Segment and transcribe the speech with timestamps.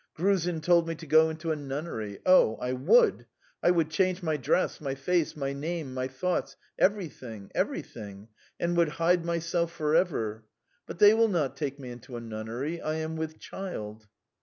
[0.15, 2.21] Gruzin told me to go into a nunnery.
[2.25, 3.27] Oh, I would!
[3.61, 6.55] I would change my dress, my face, my name, my thoughts...
[6.79, 8.29] everything everything,
[8.59, 10.43] and would hide myself for ever.
[10.87, 12.81] But they will not take me into a nunnery.
[12.81, 14.07] I am with child."